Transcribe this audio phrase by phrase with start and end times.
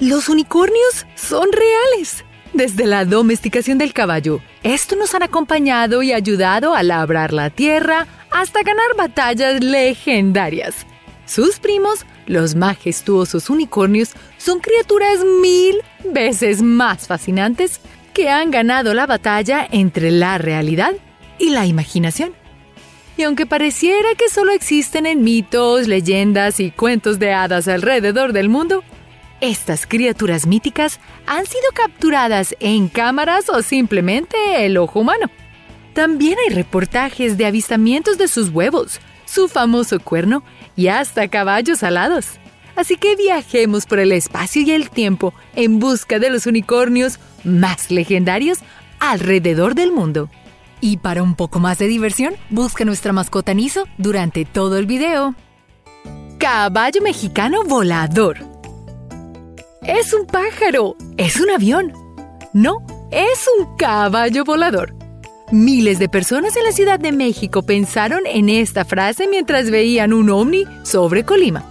[0.00, 2.24] Los unicornios son reales.
[2.54, 8.06] Desde la domesticación del caballo, estos nos han acompañado y ayudado a labrar la tierra
[8.30, 10.86] hasta ganar batallas legendarias.
[11.26, 15.76] Sus primos, los majestuosos unicornios, son criaturas mil
[16.06, 17.82] veces más fascinantes
[18.14, 20.94] que han ganado la batalla entre la realidad
[21.38, 22.32] y la imaginación.
[23.18, 28.48] Y aunque pareciera que solo existen en mitos, leyendas y cuentos de hadas alrededor del
[28.48, 28.82] mundo,
[29.40, 35.30] estas criaturas míticas han sido capturadas en cámaras o simplemente el ojo humano.
[35.94, 40.42] También hay reportajes de avistamientos de sus huevos, su famoso cuerno
[40.76, 42.38] y hasta caballos alados.
[42.76, 47.90] Así que viajemos por el espacio y el tiempo en busca de los unicornios más
[47.90, 48.58] legendarios
[49.00, 50.30] alrededor del mundo.
[50.80, 55.34] Y para un poco más de diversión, busca nuestra mascota Niso durante todo el video.
[56.38, 58.49] Caballo mexicano volador.
[59.82, 60.94] Es un pájaro.
[61.16, 61.92] Es un avión.
[62.52, 64.94] No, es un caballo volador.
[65.52, 70.28] Miles de personas en la Ciudad de México pensaron en esta frase mientras veían un
[70.28, 71.64] ovni sobre Colima,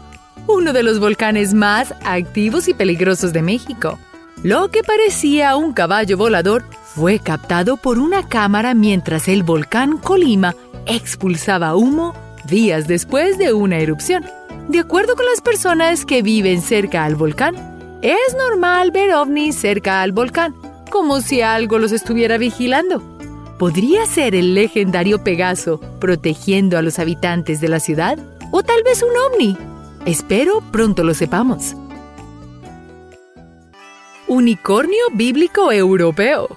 [0.47, 3.99] uno de los volcanes más activos y peligrosos de México.
[4.44, 10.55] Lo que parecía un caballo volador fue captado por una cámara mientras el volcán Colima
[10.88, 12.16] expulsaba humo
[12.47, 14.25] días después de una erupción.
[14.67, 17.69] De acuerdo con las personas que viven cerca al volcán,
[18.02, 20.55] es normal ver ovnis cerca al volcán,
[20.89, 23.03] como si algo los estuviera vigilando.
[23.58, 28.17] ¿Podría ser el legendario Pegaso protegiendo a los habitantes de la ciudad?
[28.52, 29.58] ¿O tal vez un ovni?
[30.06, 31.75] Espero pronto lo sepamos.
[34.28, 36.56] Unicornio bíblico europeo.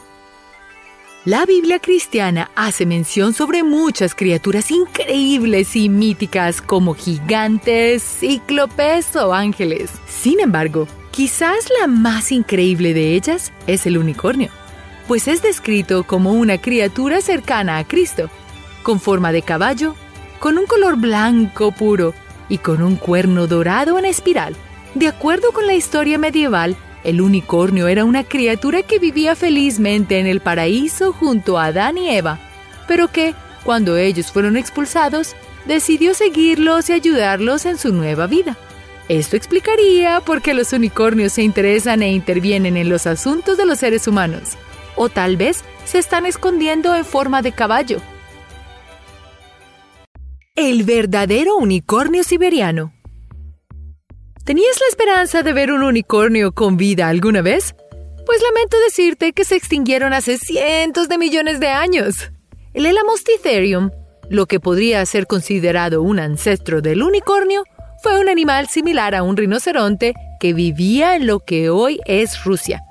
[1.24, 9.32] La Biblia cristiana hace mención sobre muchas criaturas increíbles y míticas como gigantes, cíclopes o
[9.32, 9.90] ángeles.
[10.06, 14.48] Sin embargo, Quizás la más increíble de ellas es el unicornio,
[15.06, 18.30] pues es descrito como una criatura cercana a Cristo,
[18.82, 19.94] con forma de caballo,
[20.38, 22.14] con un color blanco puro
[22.48, 24.56] y con un cuerno dorado en espiral.
[24.94, 30.26] De acuerdo con la historia medieval, el unicornio era una criatura que vivía felizmente en
[30.26, 32.38] el paraíso junto a Adán y Eva,
[32.88, 33.34] pero que,
[33.64, 35.36] cuando ellos fueron expulsados,
[35.66, 38.56] decidió seguirlos y ayudarlos en su nueva vida.
[39.08, 43.78] Esto explicaría por qué los unicornios se interesan e intervienen en los asuntos de los
[43.78, 44.56] seres humanos.
[44.94, 48.00] O tal vez se están escondiendo en forma de caballo.
[50.54, 52.92] El verdadero unicornio siberiano.
[54.44, 57.74] ¿Tenías la esperanza de ver un unicornio con vida alguna vez?
[58.26, 62.32] Pues lamento decirte que se extinguieron hace cientos de millones de años.
[62.74, 63.90] El Elamosticerium,
[64.30, 67.64] lo que podría ser considerado un ancestro del unicornio,
[68.02, 72.82] fue un animal similar a un rinoceronte que vivía en lo que hoy es Rusia.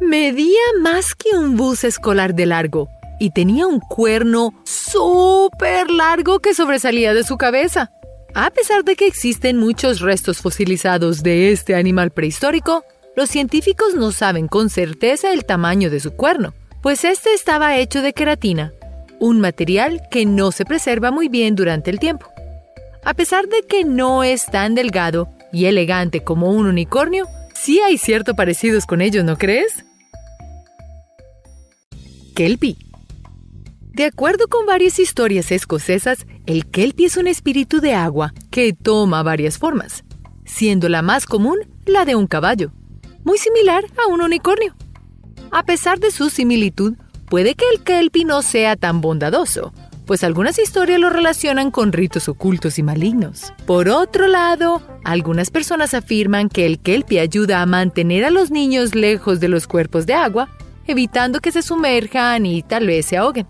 [0.00, 2.88] Medía más que un bus escolar de largo
[3.20, 7.92] y tenía un cuerno súper largo que sobresalía de su cabeza.
[8.34, 12.84] A pesar de que existen muchos restos fosilizados de este animal prehistórico,
[13.16, 16.52] los científicos no saben con certeza el tamaño de su cuerno,
[16.82, 18.72] pues este estaba hecho de queratina,
[19.20, 22.28] un material que no se preserva muy bien durante el tiempo.
[23.08, 27.96] A pesar de que no es tan delgado y elegante como un unicornio, sí hay
[27.96, 29.86] cierto parecidos con ellos, ¿no crees?
[32.36, 32.76] Kelpie.
[33.80, 39.22] De acuerdo con varias historias escocesas, el Kelpie es un espíritu de agua que toma
[39.22, 40.04] varias formas,
[40.44, 42.72] siendo la más común la de un caballo,
[43.24, 44.76] muy similar a un unicornio.
[45.50, 46.92] A pesar de su similitud,
[47.30, 49.72] puede que el Kelpie no sea tan bondadoso,
[50.08, 53.52] pues algunas historias lo relacionan con ritos ocultos y malignos.
[53.66, 58.94] Por otro lado, algunas personas afirman que el kelpie ayuda a mantener a los niños
[58.94, 60.48] lejos de los cuerpos de agua,
[60.86, 63.46] evitando que se sumerjan y tal vez se ahoguen.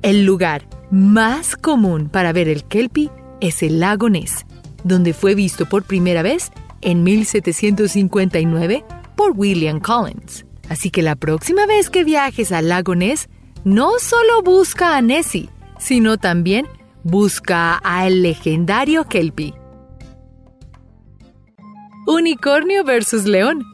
[0.00, 3.10] El lugar más común para ver el kelpie
[3.42, 4.46] es el lago Ness,
[4.84, 6.50] donde fue visto por primera vez
[6.80, 8.82] en 1759
[9.14, 10.46] por William Collins.
[10.70, 13.28] Así que la próxima vez que viajes al lago Ness,
[13.64, 16.66] no solo busca a Nessie, sino también
[17.02, 19.54] busca al legendario Kelpie.
[22.06, 23.64] Unicornio versus león.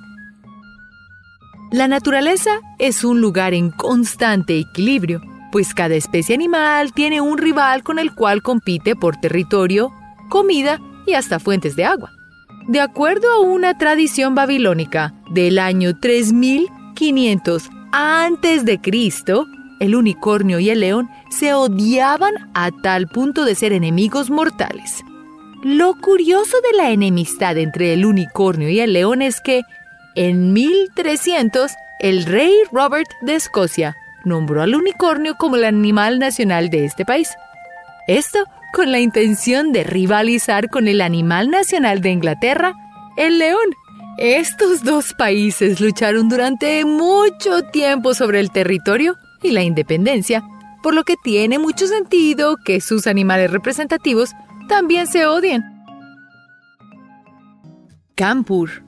[1.70, 5.20] La naturaleza es un lugar en constante equilibrio,
[5.50, 9.92] pues cada especie animal tiene un rival con el cual compite por territorio,
[10.30, 12.10] comida y hasta fuentes de agua.
[12.66, 18.80] De acuerdo a una tradición babilónica del año 3500 a.C.,
[19.80, 25.02] el unicornio y el león se odiaban a tal punto de ser enemigos mortales.
[25.62, 29.62] Lo curioso de la enemistad entre el unicornio y el león es que
[30.16, 36.84] En 1300, el rey Robert de Escocia nombró al unicornio como el animal nacional de
[36.84, 37.30] este país.
[38.06, 42.74] Esto con la intención de rivalizar con el animal nacional de Inglaterra,
[43.16, 43.74] el león.
[44.18, 50.42] Estos dos países lucharon durante mucho tiempo sobre el territorio y la independencia,
[50.82, 54.30] por lo que tiene mucho sentido que sus animales representativos
[54.68, 55.62] también se odien.
[58.16, 58.82] Campur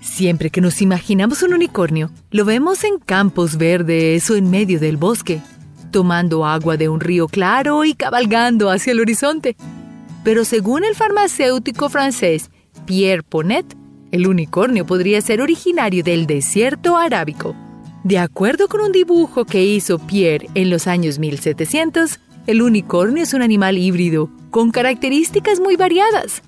[0.00, 4.96] Siempre que nos imaginamos un unicornio, lo vemos en campos verdes o en medio del
[4.96, 5.40] bosque
[5.96, 9.56] tomando agua de un río claro y cabalgando hacia el horizonte.
[10.24, 12.50] Pero según el farmacéutico francés
[12.84, 13.64] Pierre Ponnet,
[14.12, 17.56] el unicornio podría ser originario del desierto arábico.
[18.06, 23.34] De acuerdo con un dibujo que hizo Pierre en los años 1700, el unicornio es
[23.34, 26.40] un animal híbrido con características muy variadas.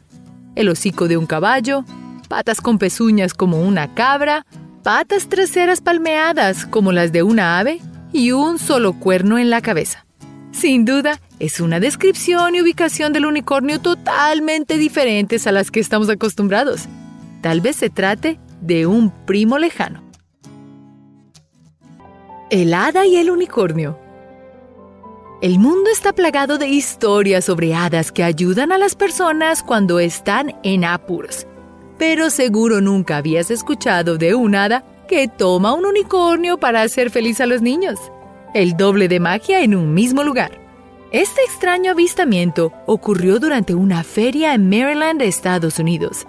[0.55, 1.84] El hocico de un caballo,
[2.28, 4.46] patas con pezuñas como una cabra,
[4.84, 7.81] patas traseras palmeadas como las de una ave
[8.12, 10.06] y un solo cuerno en la cabeza.
[10.52, 16.08] Sin duda, es una descripción y ubicación del unicornio totalmente diferentes a las que estamos
[16.08, 16.84] acostumbrados.
[17.40, 20.07] Tal vez se trate de un primo lejano.
[22.50, 23.98] El hada y el unicornio.
[25.42, 30.58] El mundo está plagado de historias sobre hadas que ayudan a las personas cuando están
[30.62, 31.46] en apuros.
[31.98, 37.38] Pero seguro nunca habías escuchado de un hada que toma un unicornio para hacer feliz
[37.42, 37.98] a los niños.
[38.54, 40.52] El doble de magia en un mismo lugar.
[41.12, 46.26] Este extraño avistamiento ocurrió durante una feria en Maryland, Estados Unidos.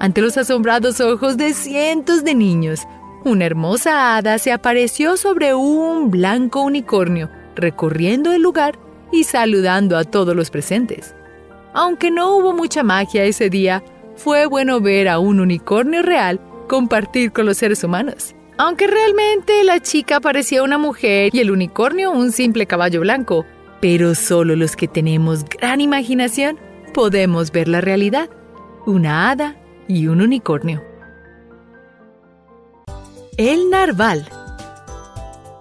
[0.00, 2.80] Ante los asombrados ojos de cientos de niños,
[3.24, 8.78] una hermosa hada se apareció sobre un blanco unicornio, recorriendo el lugar
[9.12, 11.14] y saludando a todos los presentes.
[11.72, 13.82] Aunque no hubo mucha magia ese día,
[14.16, 18.34] fue bueno ver a un unicornio real compartir con los seres humanos.
[18.56, 23.44] Aunque realmente la chica parecía una mujer y el unicornio un simple caballo blanco,
[23.80, 26.58] pero solo los que tenemos gran imaginación
[26.92, 28.30] podemos ver la realidad,
[28.86, 29.56] una hada
[29.88, 30.93] y un unicornio.
[33.36, 34.28] El narval.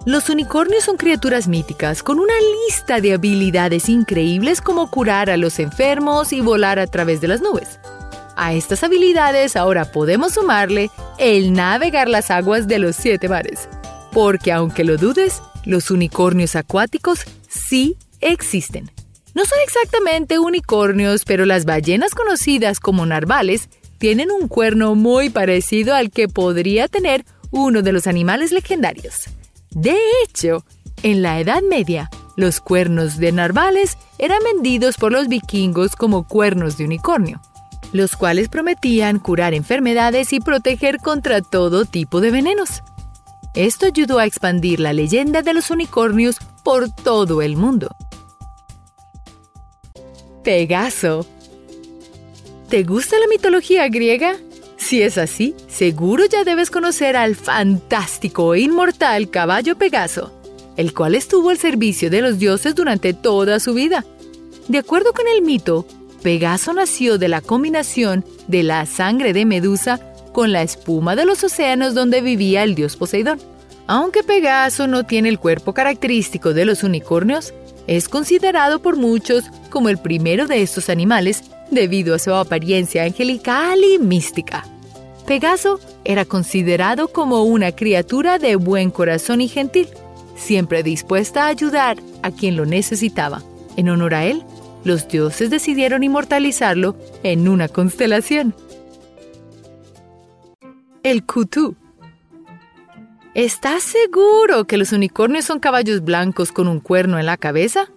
[0.06, 2.34] Los unicornios son criaturas míticas con una
[2.68, 7.42] lista de habilidades increíbles como curar a los enfermos y volar a través de las
[7.42, 7.80] nubes.
[8.36, 13.68] A estas habilidades ahora podemos sumarle el navegar las aguas de los siete mares.
[14.12, 18.92] Porque aunque lo dudes, los unicornios acuáticos sí existen.
[19.34, 23.68] No son exactamente unicornios, pero las ballenas conocidas como narvales
[23.98, 29.30] tienen un cuerno muy parecido al que podría tener uno de los animales legendarios.
[29.72, 30.66] De hecho,
[31.02, 36.78] en la Edad Media, los cuernos de narvales eran vendidos por los vikingos como cuernos
[36.78, 37.42] de unicornio
[37.94, 42.82] los cuales prometían curar enfermedades y proteger contra todo tipo de venenos.
[43.54, 47.96] Esto ayudó a expandir la leyenda de los unicornios por todo el mundo.
[50.44, 51.26] Pegaso.
[52.68, 54.38] ¿Te gusta la mitología griega?
[54.78, 60.32] Si es así, seguro ya debes conocer al fantástico e inmortal caballo Pegaso,
[60.78, 64.06] el cual estuvo al servicio de los dioses durante toda su vida.
[64.68, 65.86] De acuerdo con el mito,
[66.22, 70.00] Pegaso nació de la combinación de la sangre de Medusa
[70.32, 73.40] con la espuma de los océanos donde vivía el dios Poseidón.
[73.88, 77.54] Aunque Pegaso no tiene el cuerpo característico de los unicornios,
[77.88, 83.80] es considerado por muchos como el primero de estos animales debido a su apariencia angelical
[83.84, 84.64] y mística.
[85.26, 89.88] Pegaso era considerado como una criatura de buen corazón y gentil,
[90.36, 93.42] siempre dispuesta a ayudar a quien lo necesitaba.
[93.78, 94.44] En honor a él,
[94.84, 98.54] los dioses decidieron inmortalizarlo en una constelación.
[101.04, 101.76] El Kutú.
[103.34, 107.90] ¿Estás seguro que los unicornios son caballos blancos con un cuerno en la cabeza?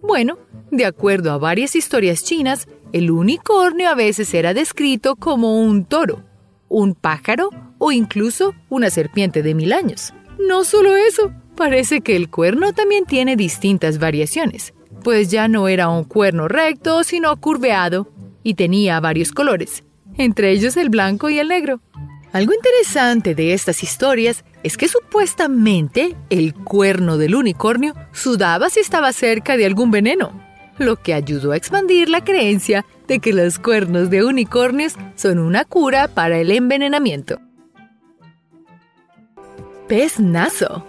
[0.00, 0.38] Bueno,
[0.70, 6.24] de acuerdo a varias historias chinas, el unicornio a veces era descrito como un toro,
[6.68, 10.12] un pájaro o incluso una serpiente de mil años.
[10.38, 14.72] No solo eso, parece que el cuerno también tiene distintas variaciones
[15.02, 18.08] pues ya no era un cuerno recto, sino curveado,
[18.42, 19.84] y tenía varios colores,
[20.16, 21.80] entre ellos el blanco y el negro.
[22.32, 29.12] Algo interesante de estas historias es que supuestamente el cuerno del unicornio sudaba si estaba
[29.12, 30.32] cerca de algún veneno,
[30.78, 35.64] lo que ayudó a expandir la creencia de que los cuernos de unicornios son una
[35.64, 37.40] cura para el envenenamiento.
[39.88, 40.84] Pez naso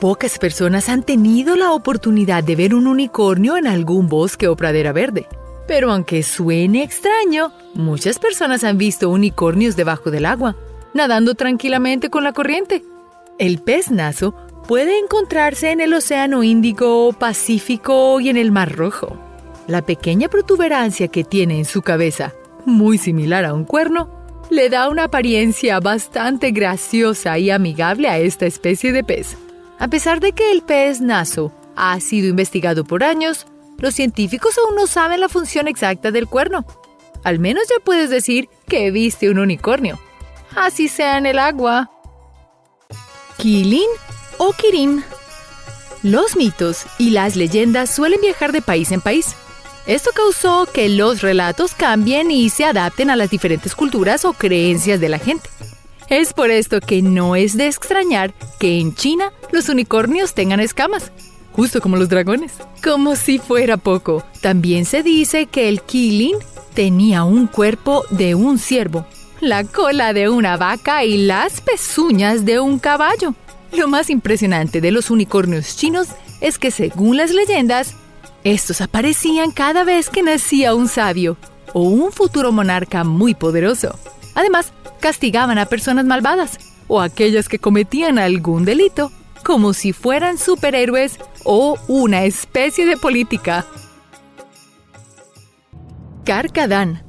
[0.00, 4.92] Pocas personas han tenido la oportunidad de ver un unicornio en algún bosque o pradera
[4.92, 5.26] verde.
[5.66, 10.56] Pero aunque suene extraño, muchas personas han visto unicornios debajo del agua,
[10.92, 12.84] nadando tranquilamente con la corriente.
[13.38, 14.34] El pez naso
[14.66, 19.16] puede encontrarse en el Océano Índico, Pacífico y en el Mar Rojo.
[19.66, 22.32] La pequeña protuberancia que tiene en su cabeza,
[22.64, 24.10] muy similar a un cuerno,
[24.50, 29.36] le da una apariencia bastante graciosa y amigable a esta especie de pez.
[29.78, 33.46] A pesar de que el pez naso ha sido investigado por años,
[33.78, 36.64] los científicos aún no saben la función exacta del cuerno.
[37.22, 39.98] Al menos ya puedes decir que viste un unicornio.
[40.54, 41.90] Así sea en el agua.
[43.38, 43.88] Kilin
[44.44, 45.02] o Kirim.
[46.02, 49.34] Los mitos y las leyendas suelen viajar de país en país.
[49.86, 55.00] Esto causó que los relatos cambien y se adapten a las diferentes culturas o creencias
[55.00, 55.48] de la gente.
[56.08, 61.10] Es por esto que no es de extrañar que en China los unicornios tengan escamas,
[61.52, 62.52] justo como los dragones.
[62.82, 66.36] Como si fuera poco, también se dice que el Kilin
[66.74, 69.06] tenía un cuerpo de un ciervo,
[69.40, 73.34] la cola de una vaca y las pezuñas de un caballo.
[73.76, 76.08] Lo más impresionante de los unicornios chinos
[76.40, 77.96] es que según las leyendas,
[78.44, 81.36] estos aparecían cada vez que nacía un sabio
[81.72, 83.98] o un futuro monarca muy poderoso.
[84.34, 89.10] Además, castigaban a personas malvadas o aquellas que cometían algún delito,
[89.44, 93.66] como si fueran superhéroes o una especie de política.
[96.24, 97.02] Carcadán.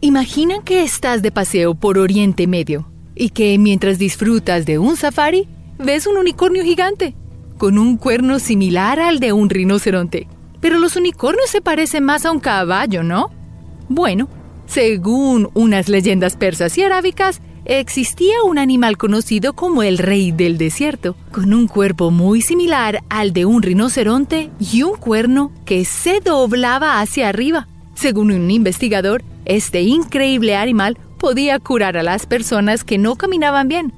[0.00, 5.48] Imaginan que estás de paseo por Oriente Medio y que mientras disfrutas de un safari,
[5.78, 7.14] ves un unicornio gigante
[7.58, 10.28] con un cuerno similar al de un rinoceronte.
[10.60, 13.30] Pero los unicornios se parecen más a un caballo, ¿no?
[13.88, 14.28] Bueno,
[14.66, 21.16] según unas leyendas persas y arábicas, existía un animal conocido como el rey del desierto,
[21.32, 27.00] con un cuerpo muy similar al de un rinoceronte y un cuerno que se doblaba
[27.00, 27.68] hacia arriba.
[27.94, 33.92] Según un investigador, este increíble animal podía curar a las personas que no caminaban bien,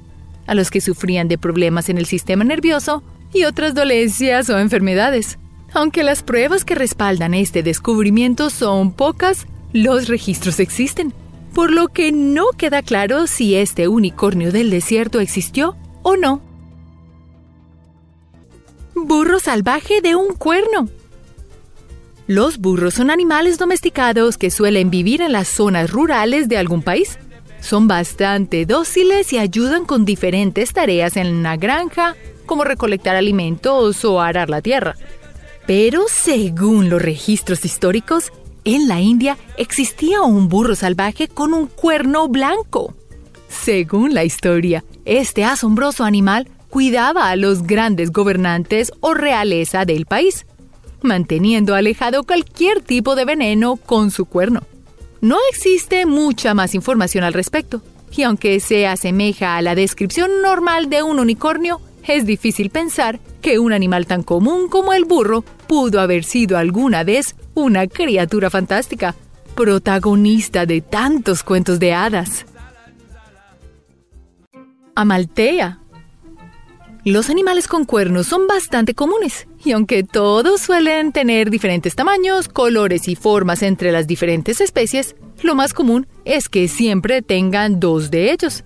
[0.49, 3.03] a los que sufrían de problemas en el sistema nervioso
[3.33, 5.37] y otras dolencias o enfermedades.
[5.73, 11.13] Aunque las pruebas que respaldan este descubrimiento son pocas, los registros existen,
[11.53, 16.41] por lo que no queda claro si este unicornio del desierto existió o no.
[18.95, 20.89] Burro salvaje de un cuerno.
[22.27, 27.17] Los burros son animales domesticados que suelen vivir en las zonas rurales de algún país.
[27.61, 34.21] Son bastante dóciles y ayudan con diferentes tareas en la granja, como recolectar alimentos o
[34.21, 34.95] arar la tierra.
[35.67, 38.31] Pero según los registros históricos,
[38.65, 42.95] en la India existía un burro salvaje con un cuerno blanco.
[43.47, 50.45] Según la historia, este asombroso animal cuidaba a los grandes gobernantes o realeza del país,
[51.01, 54.61] manteniendo alejado cualquier tipo de veneno con su cuerno.
[55.21, 57.81] No existe mucha más información al respecto,
[58.15, 63.59] y aunque se asemeja a la descripción normal de un unicornio, es difícil pensar que
[63.59, 69.13] un animal tan común como el burro pudo haber sido alguna vez una criatura fantástica,
[69.55, 72.45] protagonista de tantos cuentos de hadas.
[74.95, 75.78] Amaltea.
[77.05, 83.07] Los animales con cuernos son bastante comunes, y aunque todos suelen tener diferentes tamaños, colores
[83.07, 88.33] y formas entre las diferentes especies, lo más común es que siempre tengan dos de
[88.33, 88.65] ellos.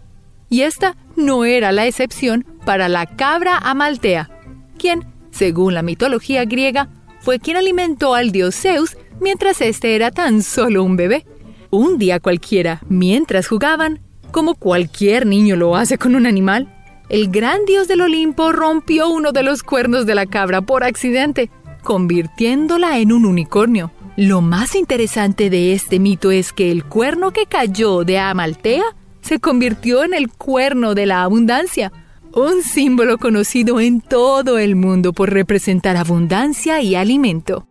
[0.49, 4.31] Y esta no era la excepción para la cabra amaltea,
[4.79, 10.41] quien, según la mitología griega, fue quien alimentó al dios Zeus mientras este era tan
[10.41, 11.25] solo un bebé.
[11.69, 17.65] Un día cualquiera, mientras jugaban, como cualquier niño lo hace con un animal, el gran
[17.65, 21.49] dios del Olimpo rompió uno de los cuernos de la cabra por accidente,
[21.83, 23.91] convirtiéndola en un unicornio.
[24.15, 28.83] Lo más interesante de este mito es que el cuerno que cayó de Amaltea
[29.21, 31.91] se convirtió en el cuerno de la abundancia,
[32.33, 37.67] un símbolo conocido en todo el mundo por representar abundancia y alimento.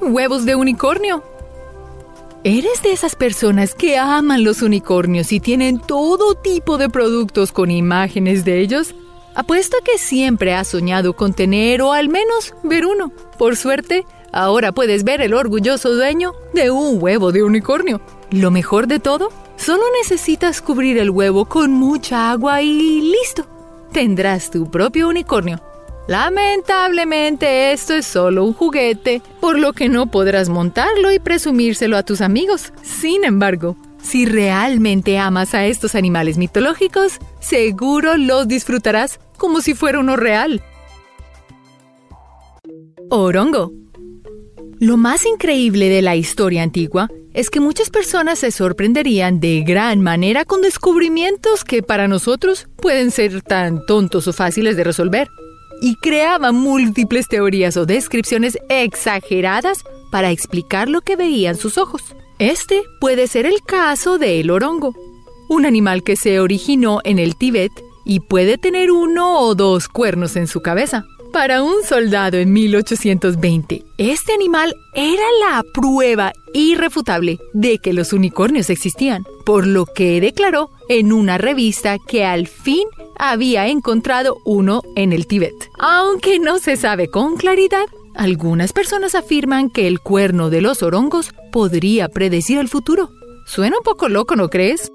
[0.00, 1.22] Huevos de unicornio.
[2.48, 7.72] ¿Eres de esas personas que aman los unicornios y tienen todo tipo de productos con
[7.72, 8.94] imágenes de ellos?
[9.34, 13.10] Apuesto que siempre has soñado con tener o al menos ver uno.
[13.36, 18.00] Por suerte, ahora puedes ver el orgulloso dueño de un huevo de unicornio.
[18.30, 23.44] Lo mejor de todo, solo necesitas cubrir el huevo con mucha agua y listo.
[23.90, 25.60] Tendrás tu propio unicornio.
[26.08, 32.04] Lamentablemente esto es solo un juguete, por lo que no podrás montarlo y presumírselo a
[32.04, 32.72] tus amigos.
[32.82, 39.98] Sin embargo, si realmente amas a estos animales mitológicos, seguro los disfrutarás como si fuera
[39.98, 40.62] uno real.
[43.10, 43.72] Orongo
[44.78, 50.00] Lo más increíble de la historia antigua es que muchas personas se sorprenderían de gran
[50.00, 55.28] manera con descubrimientos que para nosotros pueden ser tan tontos o fáciles de resolver,
[55.80, 62.02] y creaban múltiples teorías o descripciones exageradas para explicar lo que veían sus ojos.
[62.38, 64.94] Este puede ser el caso del orongo,
[65.48, 67.72] un animal que se originó en el Tíbet
[68.04, 71.04] y puede tener uno o dos cuernos en su cabeza.
[71.32, 78.70] Para un soldado en 1820, este animal era la prueba irrefutable de que los unicornios
[78.70, 82.86] existían, por lo que declaró en una revista que al fin
[83.18, 85.54] había encontrado uno en el Tíbet.
[85.78, 91.34] Aunque no se sabe con claridad, algunas personas afirman que el cuerno de los orongos
[91.52, 93.10] podría predecir el futuro.
[93.46, 94.90] Suena un poco loco, ¿no crees?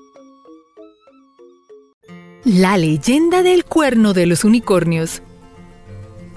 [2.43, 5.21] La leyenda del cuerno de los unicornios.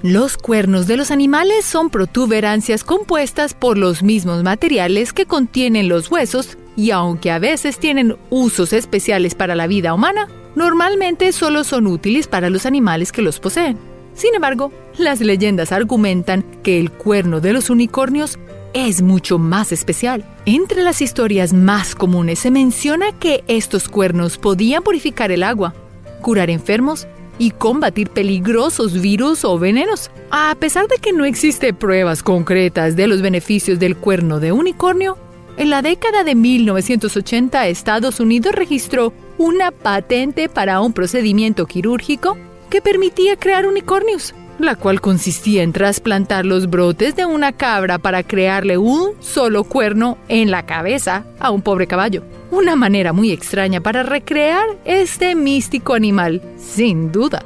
[0.03, 6.11] Los cuernos de los animales son protuberancias compuestas por los mismos materiales que contienen los
[6.11, 11.87] huesos y aunque a veces tienen usos especiales para la vida humana, normalmente solo son
[11.87, 13.79] útiles para los animales que los poseen.
[14.15, 18.39] Sin embargo, las leyendas argumentan que el cuerno de los unicornios
[18.73, 20.25] es mucho más especial.
[20.47, 25.75] Entre las historias más comunes se menciona que estos cuernos podían purificar el agua,
[26.21, 27.07] curar enfermos
[27.39, 30.11] y combatir peligrosos virus o venenos.
[30.31, 35.19] A pesar de que no existen pruebas concretas de los beneficios del cuerno de unicornio,
[35.57, 42.37] en la década de 1980 Estados Unidos registró una patente para un procedimiento quirúrgico
[42.71, 48.23] que permitía crear unicornios, la cual consistía en trasplantar los brotes de una cabra para
[48.23, 52.25] crearle un solo cuerno en la cabeza a un pobre caballo.
[52.51, 57.45] Una manera muy extraña para recrear este místico animal, sin duda.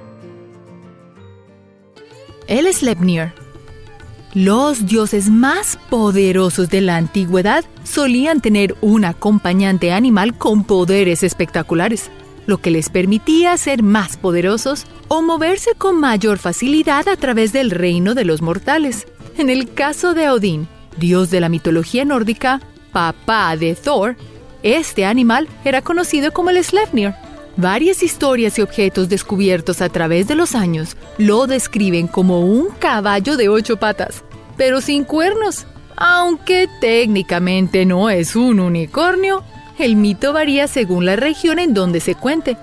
[2.47, 3.33] El Sleipnir.
[4.35, 12.11] Los dioses más poderosos de la antigüedad solían tener un acompañante animal con poderes espectaculares,
[12.47, 17.71] lo que les permitía ser más poderosos o moverse con mayor facilidad a través del
[17.71, 19.07] reino de los mortales.
[19.39, 22.61] En el caso de Odín, dios de la mitología nórdica,
[22.93, 24.17] papá de Thor,
[24.63, 27.15] este animal era conocido como el Sleipnir.
[27.59, 33.37] Varias historias y objetos descubiertos a través de los años lo describen como un caballo
[33.37, 34.23] de ocho patas,
[34.57, 35.67] pero sin cuernos.
[35.97, 39.43] Aunque técnicamente no es un unicornio,
[39.77, 42.57] el mito varía según la región en donde se cuente,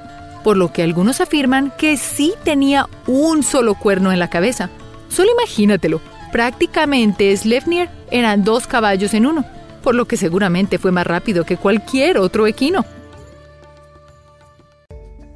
[0.46, 4.70] por lo que algunos afirman que sí tenía un solo cuerno en la cabeza.
[5.10, 6.00] Solo imagínatelo,
[6.32, 9.44] prácticamente Sleipnir eran dos caballos en uno
[9.86, 12.86] por lo que seguramente fue más rápido que cualquier otro equino.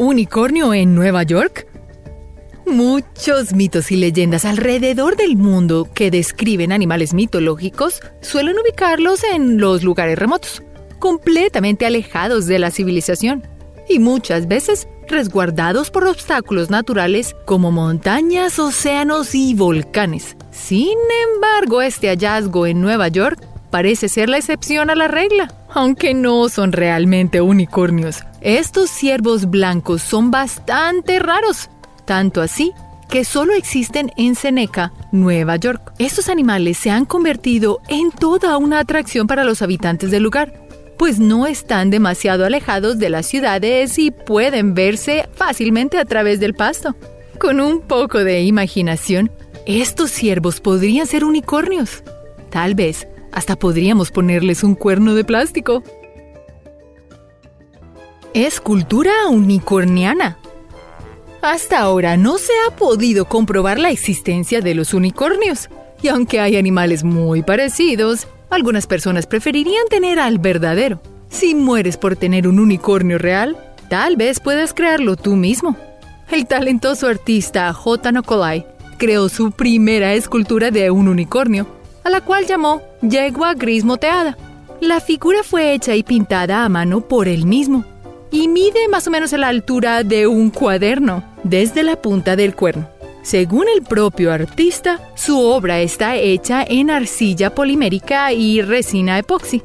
[0.01, 1.67] ¿Unicornio en Nueva York?
[2.65, 9.83] Muchos mitos y leyendas alrededor del mundo que describen animales mitológicos suelen ubicarlos en los
[9.83, 10.63] lugares remotos,
[10.99, 13.45] completamente alejados de la civilización,
[13.89, 20.37] y muchas veces resguardados por obstáculos naturales como montañas, océanos y volcanes.
[20.51, 20.97] Sin
[21.33, 26.47] embargo, este hallazgo en Nueva York parece ser la excepción a la regla, aunque no
[26.47, 28.23] son realmente unicornios.
[28.41, 31.69] Estos ciervos blancos son bastante raros,
[32.05, 32.73] tanto así
[33.09, 35.93] que solo existen en Seneca, Nueva York.
[35.97, 40.53] Estos animales se han convertido en toda una atracción para los habitantes del lugar,
[40.97, 46.53] pues no están demasiado alejados de las ciudades y pueden verse fácilmente a través del
[46.53, 46.95] pasto.
[47.39, 49.31] Con un poco de imaginación,
[49.65, 52.03] estos ciervos podrían ser unicornios.
[52.49, 55.83] Tal vez hasta podríamos ponerles un cuerno de plástico.
[58.35, 60.37] Escultura unicorniana.
[61.41, 65.67] Hasta ahora no se ha podido comprobar la existencia de los unicornios,
[66.03, 71.01] y aunque hay animales muy parecidos, algunas personas preferirían tener al verdadero.
[71.29, 73.57] Si mueres por tener un unicornio real,
[73.89, 75.75] tal vez puedas crearlo tú mismo.
[76.29, 78.11] El talentoso artista J.
[78.11, 78.63] Nicolai
[78.99, 81.65] creó su primera escultura de un unicornio
[82.03, 84.37] a la cual llamó yegua gris moteada.
[84.81, 87.85] La figura fue hecha y pintada a mano por él mismo
[88.31, 92.89] y mide más o menos la altura de un cuaderno desde la punta del cuerno.
[93.21, 99.61] Según el propio artista, su obra está hecha en arcilla polimérica y resina epoxi,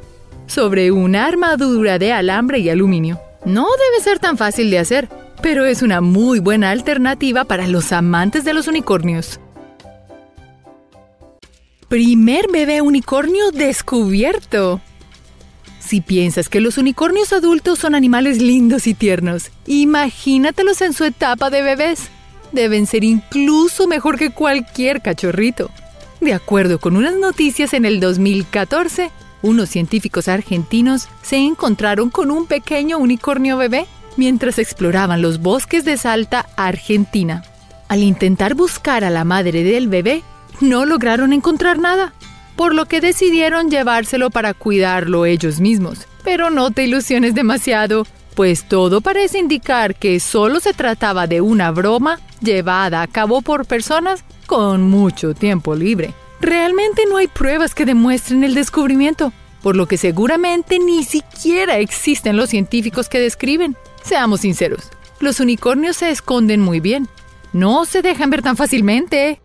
[0.46, 3.20] sobre una armadura de alambre y aluminio.
[3.44, 5.08] No debe ser tan fácil de hacer,
[5.40, 9.40] pero es una muy buena alternativa para los amantes de los unicornios.
[11.88, 14.80] Primer bebé unicornio descubierto.
[15.84, 21.50] Si piensas que los unicornios adultos son animales lindos y tiernos, imagínatelos en su etapa
[21.50, 22.08] de bebés.
[22.52, 25.70] Deben ser incluso mejor que cualquier cachorrito.
[26.22, 29.10] De acuerdo con unas noticias en el 2014,
[29.42, 35.98] unos científicos argentinos se encontraron con un pequeño unicornio bebé mientras exploraban los bosques de
[35.98, 37.44] Salta, Argentina.
[37.88, 40.22] Al intentar buscar a la madre del bebé,
[40.62, 42.14] no lograron encontrar nada,
[42.56, 46.06] por lo que decidieron llevárselo para cuidarlo ellos mismos.
[46.22, 51.70] Pero no te ilusiones demasiado, pues todo parece indicar que solo se trataba de una
[51.70, 56.14] broma llevada a cabo por personas con mucho tiempo libre.
[56.40, 62.36] Realmente no hay pruebas que demuestren el descubrimiento, por lo que seguramente ni siquiera existen
[62.36, 63.76] los científicos que describen.
[64.02, 64.90] Seamos sinceros,
[65.20, 67.08] los unicornios se esconden muy bien.
[67.52, 69.40] No se dejan ver tan fácilmente.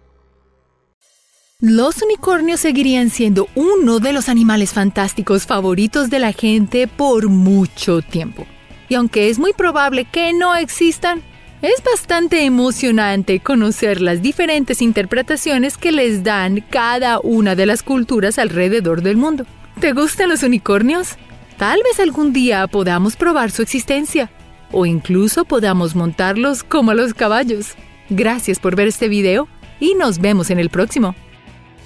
[1.62, 8.02] Los unicornios seguirían siendo uno de los animales fantásticos favoritos de la gente por mucho
[8.02, 8.48] tiempo.
[8.88, 11.22] Y aunque es muy probable que no existan,
[11.62, 18.40] es bastante emocionante conocer las diferentes interpretaciones que les dan cada una de las culturas
[18.40, 19.46] alrededor del mundo.
[19.82, 21.18] ¿Te gustan los unicornios?
[21.58, 24.32] Tal vez algún día podamos probar su existencia
[24.72, 27.74] o incluso podamos montarlos como a los caballos.
[28.10, 29.50] Gracias por ver este video
[29.82, 31.16] y nos vemos en el próximo.